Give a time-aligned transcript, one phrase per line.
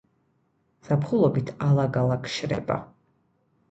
[0.87, 2.85] ზაფხულობით ალაგ-ალაგ შრება.